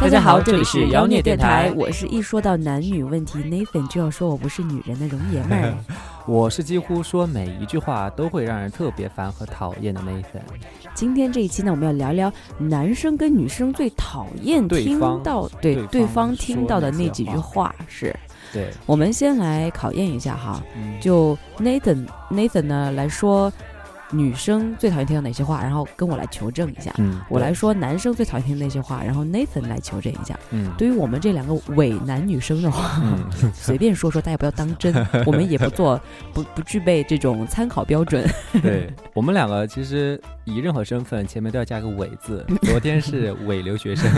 [0.00, 5.74] 大家好，这里是妖孽电台，我是一说到男女问题，Nathan 就要说我不是女人的容爷们儿。
[6.26, 10.40] 我是几乎说每一句话都会让人特别烦和讨厌的 Nathan。
[10.94, 18.16] 今天这一期呢，我们要聊聊男生跟女生最讨厌听到对对对方方听到的那几句话是。
[18.52, 23.52] 对，我们先来考验一下哈，嗯，就 Nathan Nathan 呢来说，
[24.10, 26.92] 女生最讨厌听到哪些话，然后跟我来求证一下。
[26.98, 30.38] 嗯，我来，说男生最讨厌听那些话，然后 Nathan 来求证一下。
[30.50, 33.24] 嗯，对于我们这两个伪男女生的话，嗯，
[33.54, 34.94] 随便说说，大家不要当真，
[35.26, 36.00] 我们也不做
[36.32, 38.28] 不不具备这种参考标准。
[38.62, 42.44] 对我们两个其实以任何身份前面都要加个伪字。
[42.62, 44.10] 昨天是伪留学生，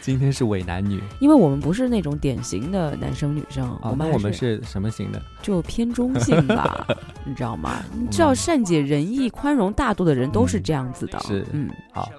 [0.00, 3.90] 今天是伪男女因为我们不是那种典型的男生女生，啊。
[3.90, 5.20] 我们我们是什么型的？
[5.40, 6.86] 就偏中性吧，
[7.24, 7.82] 你知道吗？
[7.98, 11.18] 你知道善解人意、宽容大度的人都是这样子的。
[11.20, 12.10] 是嗯，好，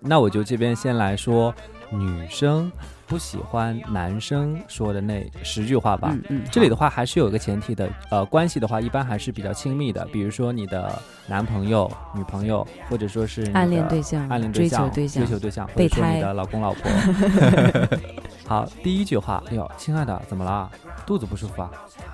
[0.00, 1.54] 那我就这边先来说
[1.90, 2.70] 女生
[3.06, 6.10] 不喜欢男生说的那十句话吧。
[6.12, 16.90] 嗯嗯，这里的话还是有一个前提的，呃，关系的话一般还是比较亲密的，比如说你的男朋友、女朋友，或者说是暗恋对象、暗恋对象追求、对象追，求对象，或备胎者说你的老公老婆。
[18.52, 20.70] 好，第一句话，哎呦，亲爱的，怎么了？
[21.06, 21.70] 肚子不舒服啊？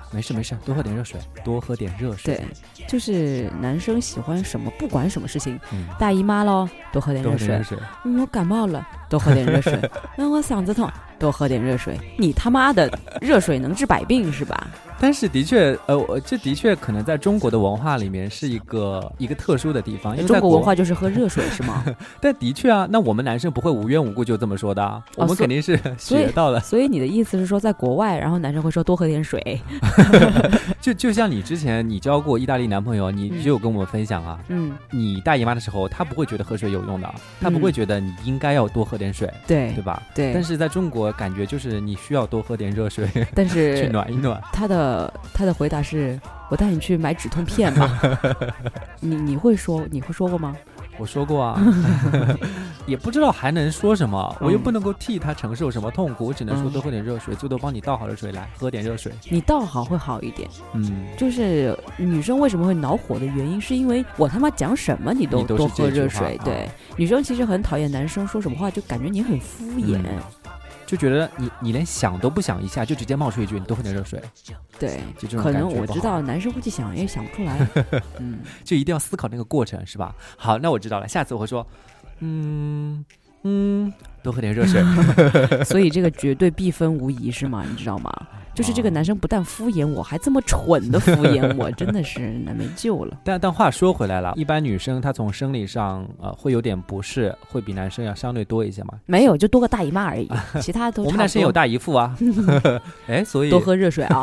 [0.09, 2.33] 没事没事，多喝点热水，多喝点热水。
[2.33, 7.77] 对，就是男生喜欢什么，不管什么事情，嗯，大姨妈喽，多喝点热水。
[8.05, 9.77] 嗯，我感冒了， 多喝点热水。
[10.15, 11.95] 嗯，我嗓子痛，多喝点热水。
[12.17, 12.89] 你他妈的，
[13.21, 14.67] 热水能治百病是吧？
[15.01, 21.85] 但是的确，呃，我这的确可能在中国的文化里面是一个一个特殊的地方，因为在中国文化就是喝热水是吗？
[22.19, 26.59] 但的确啊，那我们男生不会无缘无故就这么说的啊，我们肯定是学到了。
[26.67, 29.61] 所以你的意思是说，在国外，然后男生会说多喝点水。
[30.89, 40.01] 就就像你之前你交过意大利男朋友，你嗯就有跟我们分享啊，嗯，你大姨妈的时候，他不会觉得喝水有用的，他不会觉得你应该要多喝点水，对对吧？
[40.15, 40.33] 对。
[40.33, 44.41] 但是在中国，感觉就是你需要多喝点热水但是 去暖一暖。
[44.51, 46.19] 他的他的回答是：
[46.49, 47.99] 我带你去买止痛片吧。
[48.99, 50.55] 你你会说你会说过吗？
[50.99, 51.59] 我说过啊，
[52.85, 59.11] 也不知道还能说什么，我又不能够替他承受什么痛苦，我只能说嗯多喝点热水，最多帮你倒好热水来喝点热水。
[59.29, 60.49] 你倒好会好一点。
[60.73, 66.35] 嗯，就是女生为什么会恼火的原因，是因为我他妈讲什么你都多喝热水。
[66.35, 69.97] 啊对，女生其实很讨厌男生说什么话，就感觉你很敷衍。
[69.97, 70.03] 嗯
[70.89, 74.19] 就觉得你你连想都不想一下，就直接冒出一句你多喝点热水，
[74.79, 77.67] 对，就这种可能我知道男生估计想也想不出来。
[78.17, 80.15] 嗯，就一定要思考那个过程，是吧？
[80.35, 81.63] 好，那我知道了，下次我会说，
[82.21, 83.05] 嗯
[83.43, 84.83] 嗯，多喝点热水。
[85.65, 87.63] 所以这个绝对必分无疑是吗？
[87.69, 88.11] 你知道吗？
[88.55, 93.17] 就是这个哦男生不但敷衍我，还这么蠢的敷衍我，真的是那没救了。
[93.23, 98.95] 但但话说回来了，一般女生她从生理上呃会有点不适，会比男生要相对多一些嘛。
[99.05, 100.29] 没有，就多个大姨妈而已，
[100.59, 102.17] 其他都我们男生有大姨父啊，
[103.07, 104.21] 哎，所以多喝热水啊。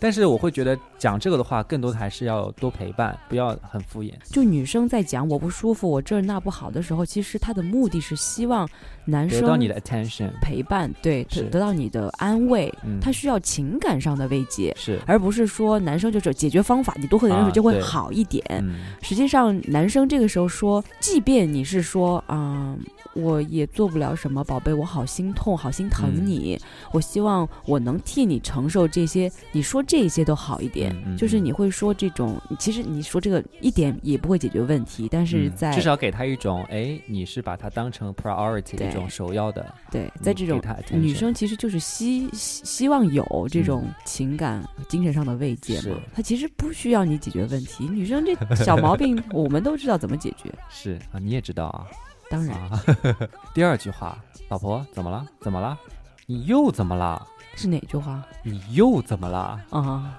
[0.00, 4.12] 但是我会觉得讲这个的话，更多的还是要多陪伴，不要很敷衍。
[4.24, 8.68] 就女生在讲我不舒服，我这儿那不好的时候，其实她的目的是希望
[9.04, 18.44] 男生得到你的 attention，陪伴，对，得得到你的安慰，他，需要情感上的慰藉，是，而不是说男生就是解决方法，你多喝点热水啊就会好一点。
[18.50, 22.76] 嗯，实际上，男生这个时候说，即便你是说，啊、
[23.14, 26.26] 我也做不了什么，宝贝，我好心痛，好心疼嗯。
[26.26, 26.58] 你，
[26.92, 30.94] 我希望我能替你承受这些，你说这些都好一点。
[31.16, 40.60] 就是嗯你会说这种，其实你说这个一点也不会解决问题，但是嗯在、至少给他一种，哎，你是把他当成 priority 的一种首要的，对，在这种
[40.92, 45.96] 女生其实就是希希希望有这种情感、精神上的慰藉嘛。
[46.14, 50.50] 她其实不需要你解决问题，女生这小毛病 我们都知道怎么解决。
[50.70, 51.86] 是啊，你也知道啊。
[52.30, 52.80] 当然啊，
[53.52, 54.16] 第二句话，
[54.48, 55.26] 老婆怎么了？
[55.40, 55.76] 怎么了？
[56.26, 57.26] 你又怎么了？
[57.56, 59.60] 是哪句话你又怎么了？
[59.70, 60.16] 啊？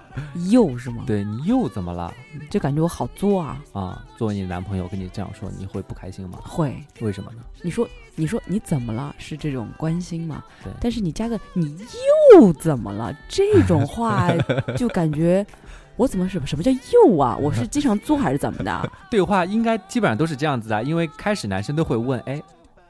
[0.52, 1.06] 又是吗？
[1.08, 2.14] 对你又怎么了？
[2.50, 3.64] 就感觉我好作啊。
[3.72, 6.40] 啊，作为你男朋友跟你这样说，你会不开心吗？
[6.44, 7.42] 会，为什么呢？
[7.62, 7.88] 你说
[8.22, 9.16] 你说你怎么了？
[9.18, 10.44] 是这种关心嘛？
[10.64, 11.76] 对但是你加个你
[12.32, 13.12] 又怎么了？
[13.28, 14.30] 这种话
[14.78, 15.44] 就感觉
[15.96, 17.36] 我怎么什么什么叫又啊？
[17.36, 18.92] 我是经常作还是怎么的？
[19.10, 22.40] 对话应该基本上都是这样子啊，因为开始男生都会问，哎，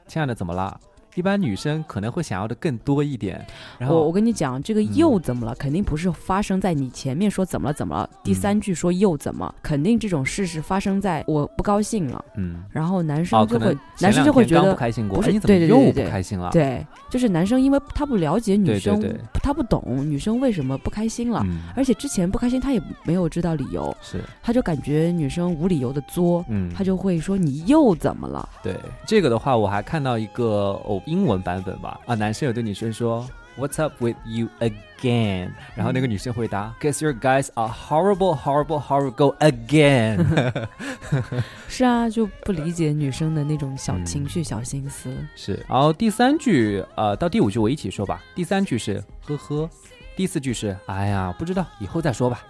[0.06, 0.78] 亲爱的怎么了？
[1.14, 3.44] 一般女生可能会想要的更多一点。
[3.78, 5.54] 然后我我跟你讲，这个嗯又怎么了？
[5.56, 9.54] 肯定不是发生在你前面说怎么了怎么了，第嗯三句说又怎么？
[9.62, 16.50] 肯定这种事是发生在我不高兴了，嗯，然后男哦，生就会、男生就会觉得不开心过，不是哎你怎么又不对对对对开心了？
[16.50, 21.42] 对，就是男生因为他不了解女生，对对对他不懂女生为什么不开心了。
[21.44, 28.48] 嗯，而且之前不开心，他也没有知道理由，是，他就感觉女生无理由的作，嗯，他就会说你又怎么了？
[28.62, 28.74] 对
[29.06, 35.50] 这个的话，我还看到一个哦英文版本吧，啊，男生有对女生说 What's up with you again？
[35.74, 40.68] 然后那个女生回答 Guess your guys are horrible, horrible, horrible again。
[41.68, 45.14] 是啊，就不理解女生的那种小嗯情绪、小心思。
[45.36, 48.22] 是，然后第三句，呃，到第五句我一起说吧。
[48.34, 49.68] 第三句是呵呵，
[50.16, 52.42] 第四句是哎呀不知道，以后再说吧。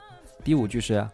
[0.44, 1.04] 第五句是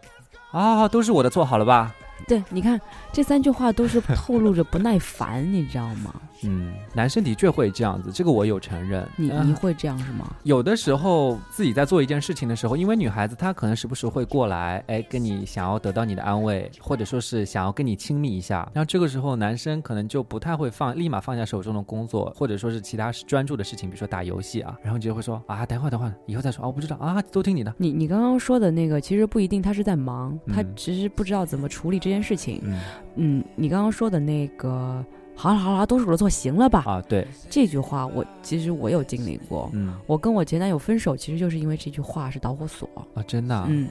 [0.51, 1.95] 啊，都是我的错，好了吧？
[2.27, 2.79] 对，你看
[3.11, 6.13] 这三句话都是透露着不耐烦，你知道吗？
[6.43, 9.05] 嗯，男生的确会这样子，这个我有承认。
[9.17, 10.33] 你啊你会这样是吗？
[10.43, 18.69] 有的时候自己在做一件事情的时候，因为女孩子她可能时不时会过来，哎，跟你想要得到你的安慰，或者说是想要跟你亲密一下。
[18.73, 27.73] 然后这个时候，男生可能就不太会放，立马放下手中的工作，或者说是其他专注的事情，比如说打游戏啊，然后你就会说啊，等会儿等会儿，以后再说，哦，我不知道啊，都听你的。
[27.77, 32.59] 你你刚刚说的那个，其实不一定他是在忙，他嗯其实不知道怎么处理这件事情。
[32.63, 32.79] 嗯
[33.15, 36.83] 嗯，你刚刚说的那个，好了好了，都是我的错，行了吧？
[36.85, 42.89] 啊，对，这句话我其实我有经历过，嗯我跟我前男友分手，其实就是因为这句话是导火索。
[43.13, 43.87] 啊，真的啊，嗯，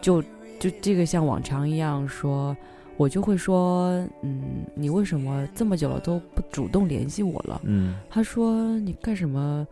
[0.00, 0.22] 就
[0.58, 2.56] 就这个像往常一样说，
[2.96, 3.90] 我就会说，
[4.22, 7.60] 嗯，你为什么这么久了都不主动联系我了？
[7.64, 9.66] 嗯他说你干什么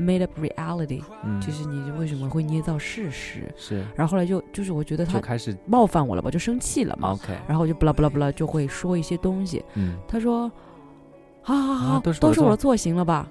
[0.00, 3.52] made up reality，、嗯，就是你为什么会捏造事实？
[3.56, 9.62] 是然后后来就就是我觉得他就开始冒犯我了吧，就生气了嘛，OK，然后我就不啦不啦不啦就会说一些东西。
[9.74, 10.50] 嗯他说，
[11.42, 13.28] 好好好，都是我的错，行了吧？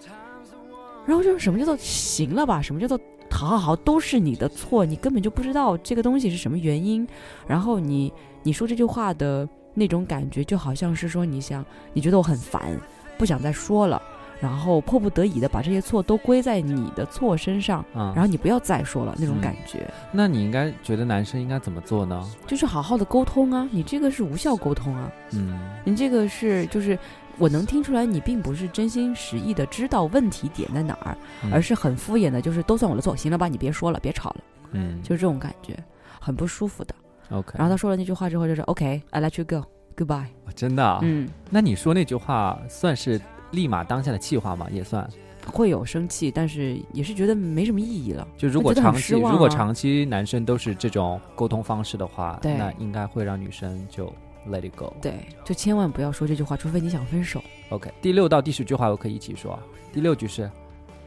[1.06, 2.62] 然后就是什么叫做行了吧？
[2.62, 3.00] 什么叫做
[3.32, 7.08] 好好好，都是你的错，你根本就不知道这个东西是什么原因。
[7.48, 8.14] 然后你
[8.44, 12.80] 你说这句话的那种感觉，就好像是说你想你觉得我很烦，
[13.18, 14.00] 不想再说了。
[14.40, 19.42] 然后迫不得已的把这些错都归在你的错身上，啊，然后你不要再说了那种嗯。
[19.42, 22.24] 感觉，那你应该觉得男生应该怎么做呢？
[22.48, 25.60] 就是好好的沟通啊，你这个是无效沟通啊，嗯。
[25.84, 26.98] 你这个是就是
[27.38, 31.52] 我能听出来，你并不是真心实意的知道问题点在哪儿，嗯。
[31.54, 34.38] 而是很敷衍的，就是都算我的错，行了吧，你别说了，别吵了，
[34.72, 35.78] 嗯，就是这种感觉，
[36.20, 36.96] 很不舒服的。
[37.32, 40.26] OK，然后他说了那句话之后，就是 OK，I、let you go，goodbye。
[40.46, 43.22] 哦真的啊，嗯，那你说那句话算是
[43.52, 44.68] 立马当下的气话嘛？
[44.72, 45.08] 也算。
[45.46, 48.28] 会有生气，但是也是觉得没什么意义了。
[48.38, 54.14] 就如果长期、啊如果长期男生都是这种沟通方式的话，那应该会让女生就
[54.48, 54.94] let it go。
[55.02, 55.14] 对，
[55.44, 57.42] 就千万不要说这句话，除非你想分手。
[57.70, 59.58] OK，第六到第十句话我可以一起说。
[59.92, 60.44] 第六句是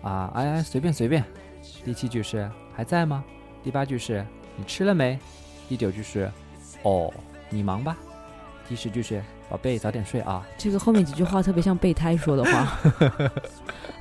[0.00, 1.25] 啊，哎哎，随便随便。
[1.85, 3.23] 第七句是还在吗？
[3.62, 5.17] 第八句是你吃了没？
[5.69, 6.29] 第九句是
[6.83, 7.12] 哦，
[7.49, 7.97] 你忙吧。
[8.69, 10.43] 第十句是宝贝早点睡啊。
[10.56, 12.81] 这个后面几句话特别像备胎说的话，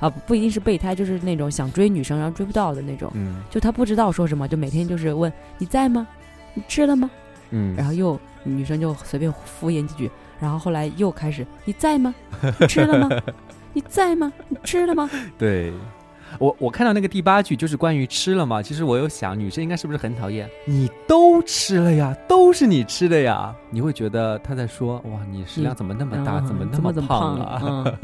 [0.00, 3.12] 啊，不一定是备胎，就是那种想追女生然后追不到的那种。
[3.14, 6.08] 嗯就他不知道说什么，就每天就是问你在吗？
[6.54, 7.10] 你吃了吗？
[7.50, 10.10] 嗯然后又女生就随便敷衍几句，
[10.40, 12.14] 然后后来又开始你在吗？
[12.58, 13.10] 你吃了吗？
[13.74, 14.32] 你在吗？
[14.48, 15.10] 你吃了吗？
[15.36, 15.70] 对。
[16.38, 23.54] 我我看到那个第八句就是关于吃了嘛，其实我有想，女生应该是不是很讨厌你都吃了呀，都是你吃的呀？
[23.70, 27.44] 你会觉得她在说哇，你食量怎么那么大，嗯怎么那怎么怎么胖了？
[27.44, 27.60] 啊？
[27.64, 27.98] 嗯，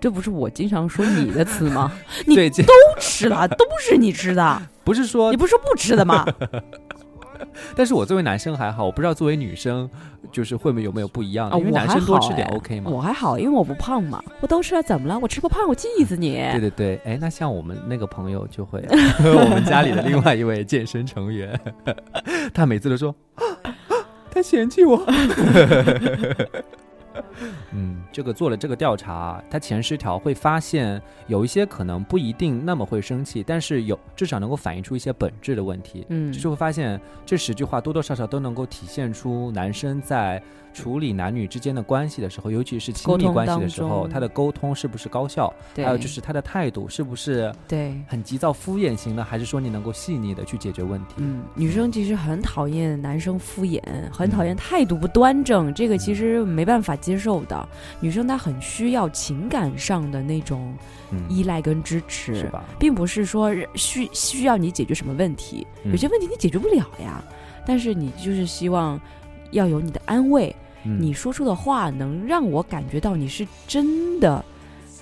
[0.00, 1.92] 这不是我经常说你的词吗？
[2.26, 6.26] 你都吃了，都是你吃的，不是说你不是说不吃的吗？
[7.76, 9.88] 但是我作为男生还好，我不知道作为女生
[10.32, 12.90] 就是会不会有没有不一样的，啊，因为男生多吃点哎 OK 嘛。
[12.90, 15.18] 我还好，因为我不胖嘛，我都吃了，怎么了？
[15.18, 16.34] 我吃不胖，我气死你！
[16.52, 18.82] 对对对，哎，那像我们那个朋友就会，
[19.20, 21.58] 我们家里的另外一位健身成员，
[22.52, 23.14] 他每次都说，
[24.30, 25.04] 他嫌弃我。
[27.72, 36.06] 嗯，这个做了这个调查，他前十条会发现有一些可能不一定那么会生气，但是有至少能够反映出一些本质的问题。
[36.08, 40.42] 嗯，就是会发现这十句话多多少少都能够体现出男生在
[40.72, 51.14] 处理男女之间的关系的时候，尤其是亲密关系的时候，他的沟通是不是高效，对还有就是他的态度是不是对，很急躁敷衍型的，还是说你能够细腻的去解决问题？
[51.18, 53.80] 嗯，女生其实很讨厌男生敷衍，
[54.10, 57.68] 很讨厌态度不端正，这个其实没办法接受的。
[58.00, 60.74] 女生她很需要情感上的那种
[61.10, 62.64] 嗯，依赖跟支持，是吧？
[62.78, 67.22] 并不是说需需要你解决什么问题，嗯有些问题你解决不了呀，
[67.66, 68.98] 但是你就是希望
[69.50, 74.44] 要有你的安慰，嗯你说出的话能让我感觉到你是真的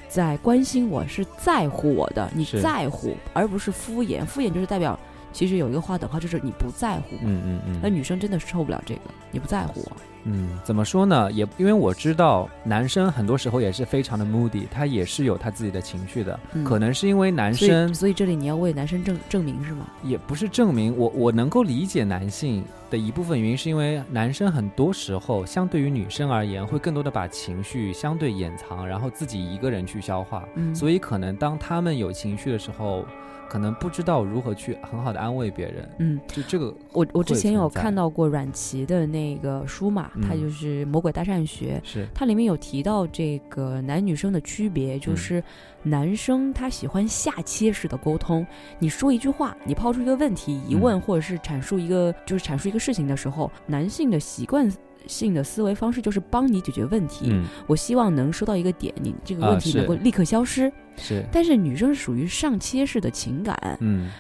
[0.09, 4.27] 在关心我，是在乎我的，你在乎，而不是敷衍。
[4.27, 4.99] 敷衍就是代表，
[5.33, 7.17] 其实有一个话等号，就是你不在乎。
[7.23, 7.81] 嗯嗯嗯。
[7.83, 9.97] 那女生真的是受不了这个，你不在乎我。
[10.25, 11.31] 嗯，怎么说呢？
[11.33, 16.39] 也因为我知道男生很多时候也是非常的 moody，他也是有他自己的情绪的。
[16.53, 19.87] 嗯可能是因为男生所以这里你要为男生证证明是吗？
[20.03, 30.47] 也不是证明我我能够理解男性的一部分原因，是因为男生很多时候相对于女生而言，会更多的把情绪相对掩藏，然后自己一个人去消化。
[30.57, 33.07] 嗯，所以可能当他们有情绪的时候，
[33.49, 35.91] 可能不知道如何去很好的安慰别人。
[36.01, 45.45] 嗯，就这个我我之前有看到过阮琦的那个书嘛，嗯它就是《魔鬼大善学》，是它里面有提到这个男女生的区别，就嗯是
[45.85, 48.47] 男生他喜欢下切式的沟通。
[48.79, 54.71] 你说一句话，你抛出一个问题、疑问，嗯或者是阐述一个就是阐述一个事情的时候，男性的习惯
[55.07, 57.27] 性的思维方式就是帮你解决问题。
[57.31, 60.73] 嗯我希望能说到一个点，你这个啊问题能够立刻消失。
[60.97, 64.11] 是但是女生是属于上切式的情感，嗯。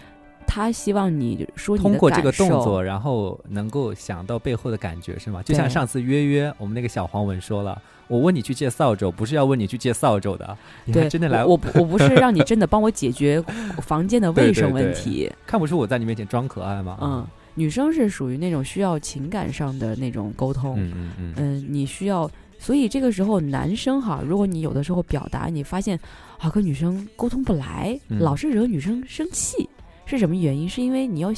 [0.45, 5.43] 他希望你说通过这个动作，然后能够想到背后的感觉，是吗？
[5.43, 13.43] 就像上次约约，我们那个小黄文说了，我问你去借扫帚，不是要问你去借扫帚的，你还对，真的来，我我不是让你真的帮我解决
[13.81, 16.99] 房间的卫生问对题，看不出我在你面前装可爱吗？
[17.01, 25.99] 嗯，女生是属于那种需要情感上的那种沟通，嗯嗯嗯嗯，你需要，所以这个时候男生哈，如果你有的时候表达，你发现
[26.39, 29.69] 啊跟女生沟通不来，嗯老是惹女生生气。
[30.05, 30.69] 是什么原因？
[30.69, 31.33] 是因为你要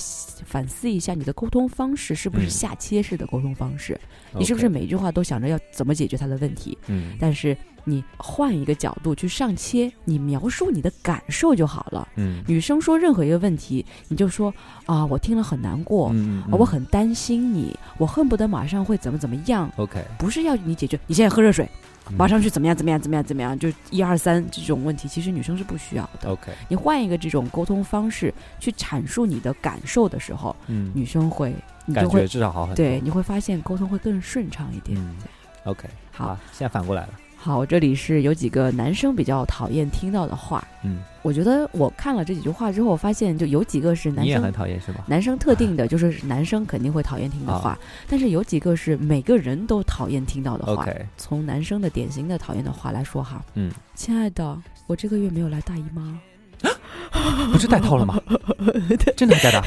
[0.45, 3.97] 反思一下你的沟通方式是不是嗯下切式的沟通方式？
[4.37, 6.77] 你是不是每一句话都想着要怎么解决他的问题？
[6.89, 12.09] 嗯但是你换一个角度去上切，你描述你的感受就好了。
[12.17, 12.43] 嗯。
[12.47, 14.53] 女生说任何一个问题，你就说
[14.87, 21.69] 啊，我听了很难过，嗯啊我很担心你，我恨不得马上会怎么怎么样，OK，不是要你解决，你现在喝热水，
[22.11, 22.17] 嗯。
[22.17, 26.31] 马上去怎么样怎么样怎么样怎么样，就一二三这种问题，其实女生是不需要的。
[26.31, 31.55] OK，你换一个这种沟通方式去阐述你的感受的时候，嗯，女生会，
[31.87, 32.77] 你感就会觉至少好很多。
[32.77, 34.99] 对，你会发现沟通会更顺畅一点。
[34.99, 35.17] 嗯
[35.65, 36.27] ，OK，好。
[36.29, 37.11] 啊，现在反过来了，
[37.45, 40.67] 好，这里是有几个男生比较讨厌听到的话。
[40.83, 45.05] 嗯，我觉得我看了这几句话之后，我发现就有几个是男生很讨厌是吧？
[45.07, 50.89] 男生特定的，就是男生肯定会讨厌听的话，但是有几个是每个人都讨厌听到的话。
[51.19, 56.19] 从男生的典型的讨厌的话来说哈，嗯，亲爱的，我这个月没有来大姨妈。
[57.53, 58.19] 不是带套了吗？
[59.15, 59.63] 真的假的？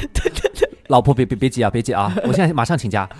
[0.88, 2.12] 老婆别别别急啊，别急啊！
[2.24, 3.08] 我现在马上请假。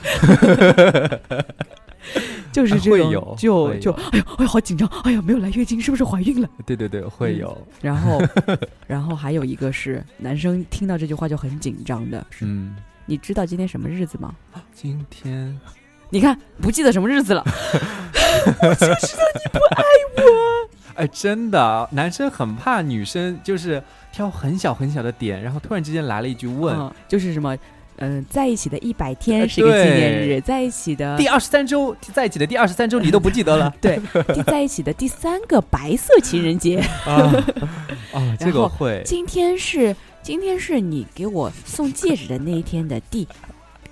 [2.59, 6.49] 就是这种，就就哎呦哎呦好紧张，哎呦没有来月经是不是怀孕了？
[6.67, 7.57] 对对对，会有。
[7.81, 8.21] 然后，
[8.87, 12.75] 然后还有一个是男生听到这句话就很紧张的，是嗯，
[13.07, 14.35] 你知道今天什么日子吗？
[14.75, 15.57] 今天
[16.11, 19.83] 你看不记得什么日子了就知道你不爱
[20.17, 26.75] 我， 哎，真的，男生很怕女生就是挑很小很小的点，然后突然之间来了一句问。
[26.77, 27.57] 嗯，就是什么，
[27.99, 34.01] 嗯、在一起的一百天呃是一个纪念日，在一起的第二十三周在一起的第二十三周，你都不记得了 对，
[34.47, 37.33] 在一起的第三个白色情人节，啊？
[38.13, 43.27] 啊，这个会，今天是今天是你给我送戒指的那一天的第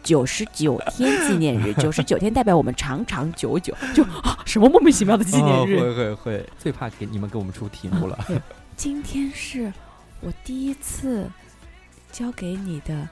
[0.02, 5.76] 九十九天纪念日， 九十九天代表我们长长久久，就啊什么莫名其妙的纪念日。
[5.76, 8.18] 哦会会会，最怕给你们给我们出题目了。
[8.76, 9.72] 今天是
[10.20, 11.28] 我第一次
[12.16, 13.06] 交给你的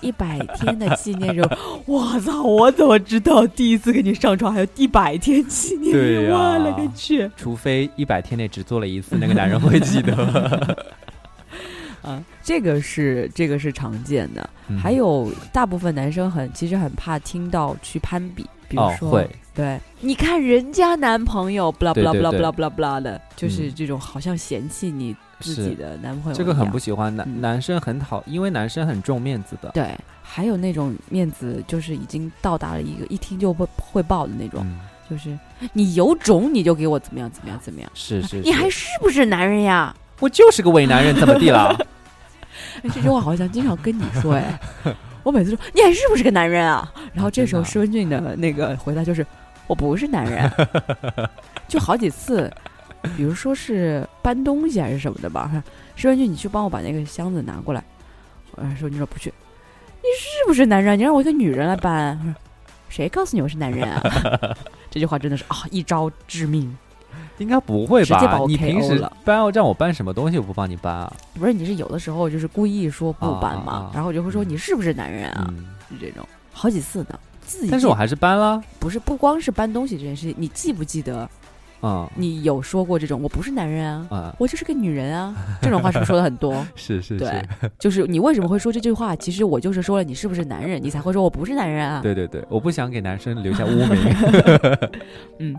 [0.00, 1.42] 一百天的 纪念日。
[1.86, 2.40] 我操！
[2.44, 6.30] 我怎么知道第一次跟你上床还有一百天纪念日？
[6.30, 7.28] 我勒个去！
[7.36, 10.86] 除非一百天内只做了一次，那个男人会记得。
[12.00, 14.50] 啊，这个是这个是常见的。
[14.68, 29.70] 嗯还有大部分男生很其实很怕听到去攀比，比如说，对，你看人家男朋友，不啦不啦不啦不啦不啦不啦的，就是嗯这种好像嫌弃你自己的男朋友这个很不喜欢男嗯男生很讨，因为男生很重面子的。
[29.70, 35.36] 对，还有那种面子就是已经到达了一个一听就会会爆的那种，嗯，就是
[35.72, 39.94] 你有种你就给我怎么样怎么样怎么样，是是，你还是是不是男人呀？
[40.20, 41.76] 我就是个伪男人，怎么地了？
[42.82, 44.58] 哎这句话好像经常跟你说哎，
[45.22, 46.90] 我每次说你还是不是个男人啊？
[47.12, 49.26] 然后这时候施文俊的那个回答就是
[49.66, 50.50] 我不是男人，
[51.68, 52.50] 就好几次，
[53.16, 55.50] 比如说是搬东西还是什么的吧，
[55.96, 57.82] 石文俊你去帮我把那个箱子拿过来，
[58.52, 59.32] 我，说你说不去，
[59.98, 60.98] 你是不是男人？
[60.98, 62.34] 你让我一个女人来搬，我说
[62.88, 64.00] 谁告诉你我是男人啊？
[64.90, 66.76] 这句话真的是啊，一招致命。
[67.38, 68.38] 应该不会吧？
[68.46, 71.12] 你平时了搬让我搬什么东西，我不帮你搬啊？
[71.34, 75.44] 不是，你是有的时候就是故意说不搬嘛，然后我就会说你是不是男人啊？
[75.48, 77.18] 嗯，是这种好几次呢。
[77.44, 78.62] 自己但是我还是搬了。
[78.78, 81.28] 不是不光是搬东西这件事情，你记不记得
[81.84, 86.66] 嗯你有说过这种“我不是男人啊，嗯，我就是个女人啊”这种话是不是说的很多？
[86.74, 89.14] 是是对是， 就是你为什么会说这句话？
[89.16, 92.00] 其实我就是说了你是不是男人，你才会说我不是男人啊。
[92.02, 93.98] 对对对，我不想给男生留下污名。
[95.38, 95.54] 嗯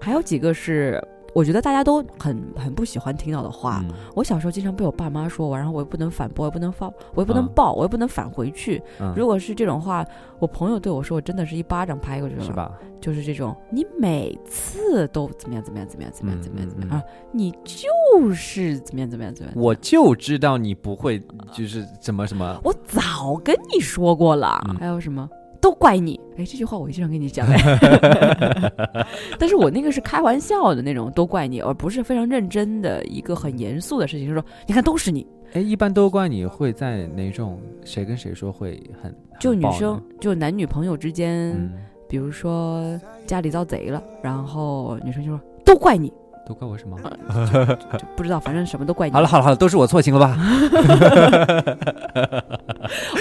[0.00, 1.02] 还有几个是
[1.36, 3.82] 我觉得大家都很很不喜欢听到的话。
[3.84, 8.82] 嗯我小时候经常被我爸妈说我，然后我又不能反驳，我又不能发，我又不能嗯，我又不能返回去。
[8.98, 10.02] 嗯如果是这种话，
[10.38, 12.42] 我朋友对我说，我真的是一巴掌拍过去了。
[12.42, 12.52] 是？
[12.52, 12.72] 吧？
[13.02, 17.02] 就是这种，你每次都怎么样怎么样怎么样怎么样怎么样怎么样啊？
[17.32, 19.62] 你就是怎么样怎么样怎么样？
[19.62, 22.58] 我就知道你不会，就是怎么什么。
[22.64, 24.58] 我早跟你说过了。
[24.70, 25.28] 嗯还有什么？
[25.66, 26.20] 都怪你！
[26.38, 28.72] 哎，这句话我经常跟你讲哎，
[29.36, 34.28] 但是我那个是开玩笑的那种，都怪你，而不是非常认真的一个很严肃的事情。
[34.28, 41.72] 就是说，你看都是你，哎，一般都怪你会在哪种谁跟谁说会很就女生，就男女朋友之间，嗯，
[42.08, 42.84] 比如说
[43.26, 46.12] 家里遭贼了，然后女生就说都怪你，
[46.46, 46.96] 都怪我什么？
[47.98, 49.12] 就不知道，反正什么都怪你。
[49.12, 50.36] 好了好了好了，都是我错，行了吧？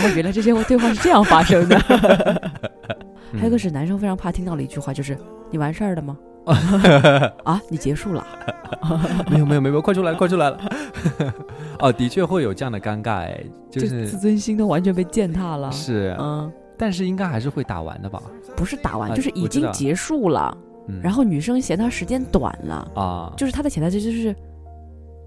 [0.05, 1.77] 哦，原来这些对话是这样发生的。
[3.33, 5.17] 还有一个嗯是男生非常怕听到的一句话，就是
[5.51, 6.17] 你完事儿了吗？
[7.43, 8.25] 啊，你结束了？
[9.29, 10.59] 没有没有没有，快出来了快出来了。
[11.79, 15.71] 哦，的确会有这样的尴尬，哎，就就是自尊心都完全被践踏了。
[15.71, 18.21] 是，嗯，但是应该还是会打完的吧？
[18.55, 20.55] 不是打完，啊就是已经结束了。
[20.87, 24.35] 嗯，然后女生嫌他时间短了，啊，就是他的潜台词就是，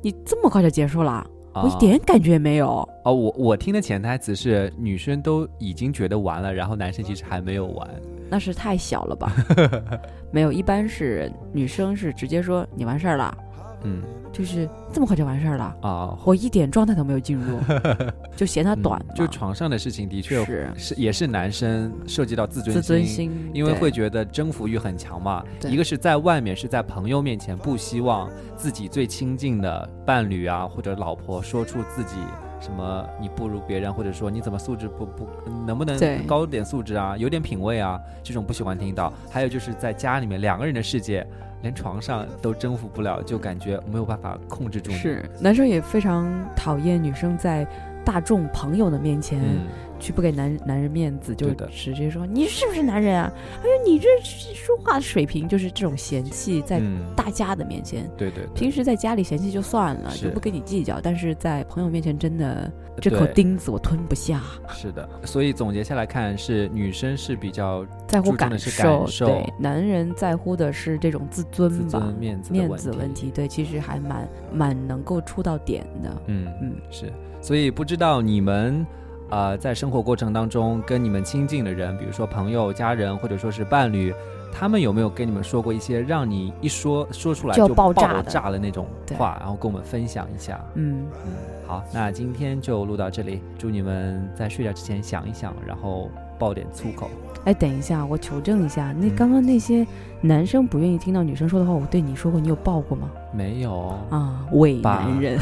[0.02, 1.26] 你这么快就结束了，
[1.62, 2.88] 我一啊点感觉也没有。
[3.04, 7.88] 哦，我我听的潜台词是女生都已经觉得完了，然后男生其实还没有完。
[8.30, 9.32] 那是太小了吧？
[10.30, 13.36] 没有，一般是女生是直接说你完事儿了，
[13.82, 14.02] 嗯。
[14.30, 17.58] 就是这么快就完事儿了，啊，我一点状态都没有进入，
[18.36, 20.70] 就嫌它嗯短嘛、就床上的事情的确是。
[20.76, 25.42] 是也是男生涉及到自尊自尊心，因为会觉得征服欲很强嘛。
[25.64, 32.16] 一个是在外面，是在朋友面前，不希望自己最亲近的伴侣啊或者老婆说出自己
[32.60, 35.26] 什么你不如别人，或者说你怎么素质不不
[35.66, 39.12] 能不能高点素质啊，有点品味啊，这种不喜欢听到。
[39.30, 41.26] 还有就是在家里面两个人的世界，
[41.62, 44.96] 连床上都征服不了，就感觉没有办法控制住你。
[44.96, 47.66] 是男生也非常讨厌女生在
[48.04, 49.66] 大众朋友的面前、嗯，
[49.98, 53.32] 去不给男男人面子，就直接说你是不是男人啊？
[53.62, 58.08] 哎呦，你这说话水平就是这种嫌弃，在嗯大家的面前。
[58.16, 78.86] 对对对，平时在家里嫌弃就算了，就不跟你计较，但是在朋友面前真的这口钉子我吞不下，是的，所以总结下来看，是女生是比较在乎感受对，男人在乎的是这种自尊吧，尊、面子面问题子问题，对，其实还蛮蛮能够触到点的，嗯嗯，是，所以不知道你们，
[79.30, 84.14] 呃，在生活过程当中跟你们亲近的人，比如说朋友、家人，或者说是伴侣，
[84.52, 88.86] 他们有没有跟你们说过一些让你一说说出来就爆炸的炸的那种
[89.18, 90.58] 话，然后跟我们分享一下？
[90.74, 91.32] 嗯，嗯，
[91.66, 97.10] 好，那今天就录到这里，祝你们在睡觉之前想一想，然后爆点粗口。
[97.44, 99.86] 哎，等一下，我求证一下，那嗯刚刚那些
[100.20, 103.10] 男生不愿意听到女生说的话，我对你说过，你有爆过吗？
[103.32, 105.38] 没有，啊，伪男人，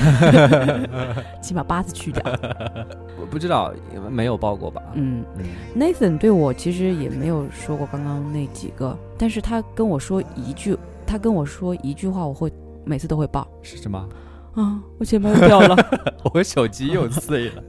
[1.42, 2.22] 请把八字去掉。
[3.20, 3.72] 我不知道，
[4.11, 4.82] 没有爆过吧？
[4.94, 5.44] 嗯嗯
[5.76, 12.52] ，Nathan 对我其实也没有说过刚刚那几个，但是他跟我说一句，他跟我说一句话，我会
[12.85, 14.09] 每次都会爆是什么？
[14.57, 15.77] 啊，我钱包又掉了，
[16.33, 17.62] 我手机又碎了。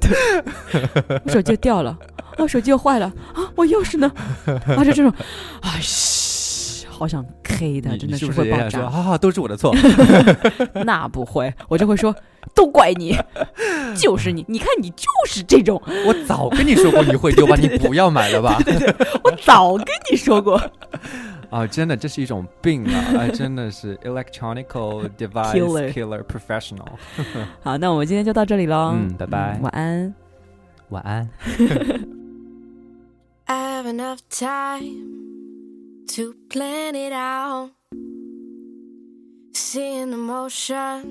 [1.26, 1.98] 我手机又掉了，
[2.38, 4.10] 我，手机又坏了，啊，我钥匙呢？
[4.48, 5.12] 啊，就这种，
[5.62, 8.90] 啊，嘘，好想 K 的，真的是会爆炸。
[8.90, 9.76] 哈哈，都是我的错？
[10.86, 12.16] 那不会，我就会说，
[12.56, 13.18] 都怪你，
[13.98, 18.58] 就是你，你看你就是这种，我早跟你说过你会丢吧，你不要买了吧。
[19.24, 20.58] 我早跟你说过。
[21.51, 23.05] 啊，真的，这是一种病啊！
[23.19, 26.89] 哎，真的是 electronical device Killer killer professional。
[27.63, 28.93] 好，那我们今天就到这里喽。
[28.95, 30.15] 嗯拜拜晚安。
[30.89, 31.29] 晚安。
[33.47, 37.73] I have enough time to plan it out.
[39.55, 41.05] Seeing emotions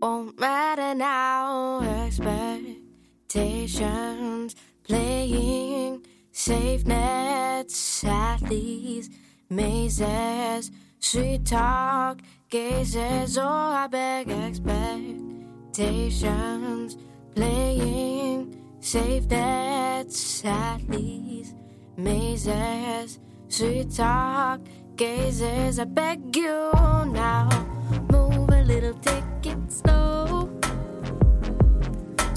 [0.00, 1.82] won't matter now.
[2.06, 4.54] Expectations
[4.86, 9.09] playing safe nets, alleys,
[9.49, 13.37] mazes, sweet talk, gazes.
[13.37, 16.97] Oh, I beg expectations
[17.35, 21.53] playing safe nets, alleys,
[21.97, 24.61] mazes, sweet talk,
[24.95, 25.77] gazes.
[25.79, 27.49] I beg you now,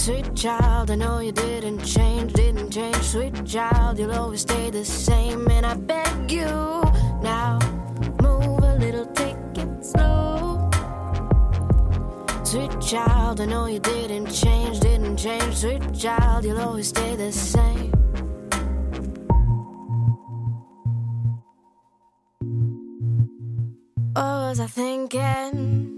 [0.05, 2.95] Sweet child, I know you didn't change, didn't change.
[2.97, 5.51] Sweet child, you'll always stay the same.
[5.51, 6.45] And I beg you
[7.23, 7.59] now,
[8.21, 10.71] move a little, take it slow.
[12.45, 15.55] Sweet child, I know you didn't change, didn't change.
[15.55, 17.91] Sweet child, you'll always stay the same.
[24.15, 25.94] Oh, what was I thinking?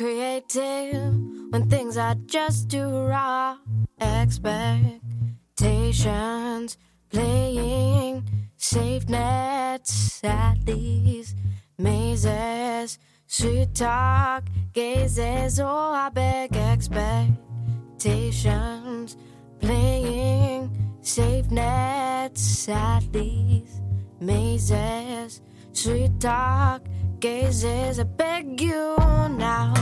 [0.00, 1.12] Creative
[1.50, 3.58] when things are just too raw.
[4.00, 6.78] Expectations
[7.10, 8.24] playing
[8.56, 11.34] safe nets at these
[11.76, 12.98] mazes.
[13.26, 19.18] Sweet talk gazes, oh, I beg expectations
[19.60, 23.82] playing safe nets at these
[24.18, 25.42] mazes.
[25.74, 26.80] Sweet talk
[27.20, 28.96] gazes, I beg you
[29.36, 29.74] now.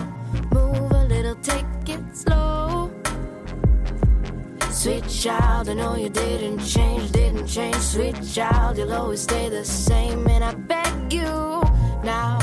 [0.53, 2.90] Move a little, take it slow.
[4.70, 7.77] Sweet child, I know you didn't change, didn't change.
[7.77, 10.27] Sweet child, you'll always stay the same.
[10.27, 11.62] And I beg you
[12.03, 12.38] now,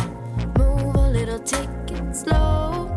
[0.58, 2.89] move a little, take it slow.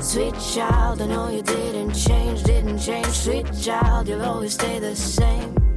[0.00, 3.08] Sweet child, I know you didn't change, didn't change.
[3.08, 5.71] Sweet child, you'll always stay the same.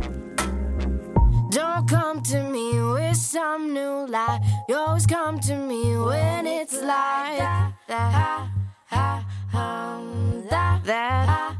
[1.55, 4.41] Don't come to me with some new lie.
[4.67, 11.55] You always come to me when it's like that, that, um, that, that,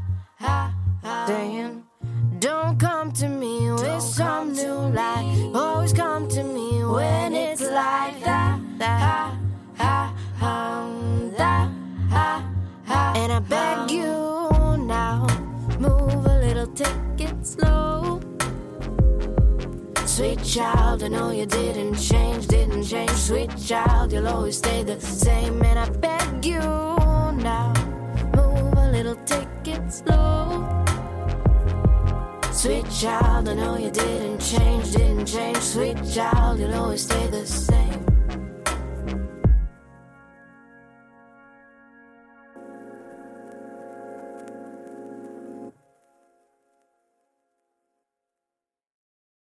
[1.26, 1.82] saying.
[2.40, 5.50] Don't come to me with some new lie.
[5.54, 9.34] Always come to me when it's like that, that,
[10.42, 11.70] um, that,
[13.16, 13.65] and I beg
[20.56, 23.10] child, I know you didn't change, didn't change.
[23.10, 25.62] Sweet child, you'll always stay the same.
[25.62, 27.74] And I beg you now,
[28.34, 30.66] move a little, take it slow.
[32.52, 35.58] Sweet child, I know you didn't change, didn't change.
[35.58, 38.05] Sweet child, you'll always stay the same.